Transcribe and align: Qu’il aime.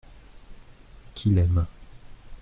Qu’il 1.13 1.37
aime. 1.37 1.67